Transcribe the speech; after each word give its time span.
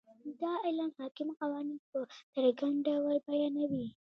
دا 0.41 0.51
علم 0.65 0.89
حاکم 0.99 1.29
قوانین 1.39 1.79
په 1.91 1.99
څرګند 2.33 2.77
ډول 2.87 3.15
بیانوي. 3.27 3.87